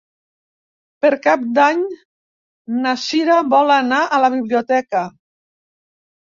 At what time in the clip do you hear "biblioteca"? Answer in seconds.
4.37-5.05